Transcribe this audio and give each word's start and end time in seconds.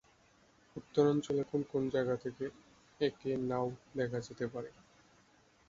উত্তরাঞ্চলের 0.75 1.45
কোন 1.45 1.61
কোন 1.71 1.83
জায়গা 1.89 2.15
থেকে 2.15 2.45
একে 3.01 3.31
নাও 3.49 3.67
দেখা 3.95 4.19
যেতে 4.19 4.45
পারে। 4.47 4.69